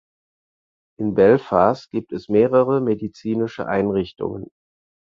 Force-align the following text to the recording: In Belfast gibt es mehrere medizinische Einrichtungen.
In 0.99 1.13
Belfast 1.13 1.91
gibt 1.91 2.11
es 2.11 2.27
mehrere 2.27 2.81
medizinische 2.81 3.67
Einrichtungen. 3.67 4.49